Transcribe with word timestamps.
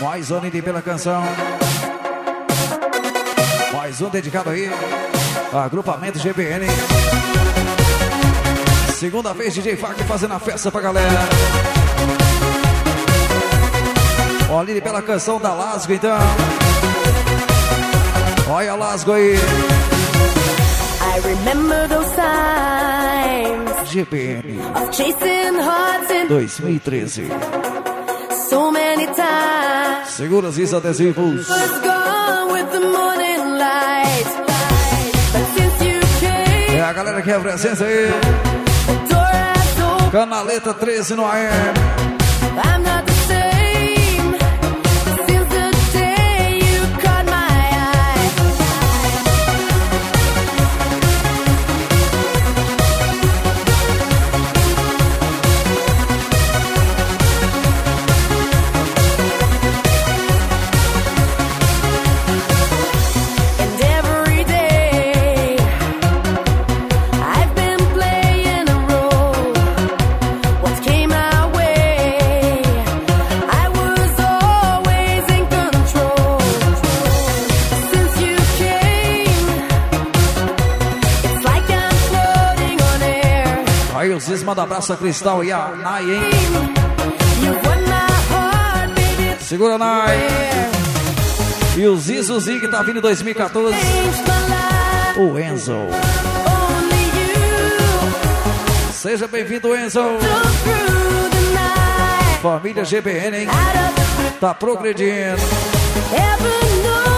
Mais 0.00 0.30
um 0.30 0.40
Nini 0.40 0.62
pela 0.62 0.80
canção. 0.80 1.22
Mais 3.72 4.00
um 4.00 4.08
dedicado 4.08 4.50
aí. 4.50 4.70
Agrupamento 5.52 6.20
GBN. 6.20 6.66
Segunda 8.94 9.34
vez 9.34 9.54
DJ 9.54 9.76
Fac 9.76 10.00
fazendo 10.04 10.34
a 10.34 10.38
festa 10.38 10.70
pra 10.70 10.80
galera. 10.80 11.18
Ó, 14.50 14.62
Lili 14.62 14.80
pela 14.80 15.02
canção 15.02 15.40
da 15.40 15.52
Lasgo 15.52 15.92
então. 15.92 16.18
Olha 18.48 18.72
a 18.72 18.76
Lasgo 18.76 19.12
aí. 19.12 19.34
I 21.00 21.20
remember 21.20 21.88
those 21.88 22.10
times 22.14 23.70
in 26.10 26.28
2013. 26.28 27.28
so 28.48 28.70
many 28.70 29.06
times. 29.06 29.87
Segura 30.18 30.48
esses 30.48 30.74
adesivos. 30.74 31.46
É 36.74 36.80
a 36.82 36.92
galera 36.92 37.22
que 37.22 37.30
é 37.30 37.36
a 37.36 37.38
presença 37.38 37.84
aí. 37.84 38.08
Canaleta 40.10 40.74
13 40.74 41.14
no 41.14 41.24
AM. 41.24 41.48
Aí 83.98 84.14
o 84.14 84.20
Zis 84.20 84.44
manda 84.44 84.62
abraço 84.62 84.92
a 84.92 84.96
Cristal 84.96 85.42
e 85.42 85.50
a 85.50 85.70
Nai, 85.70 86.04
hein? 86.04 86.30
Segura, 89.40 89.76
Nai. 89.76 90.16
E 91.76 91.84
o 91.84 91.96
Ziz, 91.96 92.30
o 92.30 92.38
Zig 92.38 92.68
tá 92.68 92.80
vindo 92.82 93.00
em 93.00 93.02
2014. 93.02 93.74
changed 93.76 94.22
my 94.22 94.36
life, 94.46 95.20
O 95.20 95.36
Enzo. 95.36 95.88
Seja 98.92 99.26
bem-vindo, 99.26 99.74
Enzo. 99.74 100.00
Família 102.40 102.84
GBN, 102.84 103.36
hein? 103.36 103.48
Tá 104.40 104.54
progredindo. 104.54 105.42
heaven 106.12 107.17